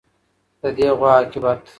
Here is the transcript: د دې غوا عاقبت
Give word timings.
د 0.61 0.63
دې 0.77 0.87
غوا 0.97 1.11
عاقبت 1.17 1.61